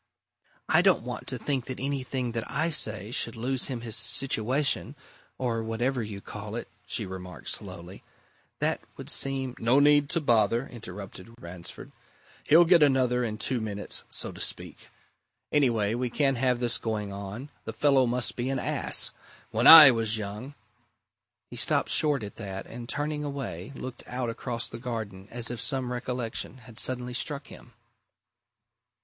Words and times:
"I 0.67 0.81
don't 0.81 1.03
want 1.03 1.27
to 1.27 1.37
think 1.37 1.65
that 1.65 1.79
anything 1.79 2.31
that 2.31 2.49
I 2.49 2.71
say 2.71 3.11
should 3.11 3.35
lose 3.35 3.65
him 3.65 3.81
his 3.81 3.95
situation 3.95 4.95
or 5.37 5.61
whatever 5.61 6.01
you 6.01 6.21
call 6.21 6.55
it," 6.55 6.67
she 6.87 7.05
remarked 7.05 7.49
slowly. 7.49 8.01
"That 8.57 8.81
would 8.97 9.11
seem" 9.11 9.53
"No 9.59 9.79
need 9.79 10.09
to 10.09 10.19
bother," 10.19 10.67
interrupted 10.67 11.35
Ransford. 11.39 11.91
"He'll 12.43 12.65
get 12.65 12.81
another 12.81 13.23
in 13.23 13.37
two 13.37 13.61
minutes 13.61 14.03
so 14.09 14.31
to 14.31 14.39
speak. 14.41 14.87
Anyway, 15.51 15.93
we 15.93 16.09
can't 16.09 16.37
have 16.37 16.59
this 16.59 16.79
going 16.79 17.13
on. 17.13 17.51
The 17.65 17.71
fellow 17.71 18.07
must 18.07 18.35
be 18.35 18.49
an 18.49 18.57
ass! 18.57 19.11
When 19.51 19.67
I 19.67 19.91
was 19.91 20.17
young" 20.17 20.55
He 21.51 21.57
stopped 21.57 21.89
short 21.91 22.23
at 22.23 22.37
that, 22.37 22.65
and 22.65 22.89
turning 22.89 23.23
away, 23.23 23.71
looked 23.75 24.03
out 24.07 24.31
across 24.31 24.67
the 24.67 24.79
garden 24.79 25.27
as 25.29 25.51
if 25.51 25.61
some 25.61 25.91
recollection 25.91 26.57
had 26.65 26.79
suddenly 26.79 27.13
struck 27.13 27.49
him. 27.49 27.73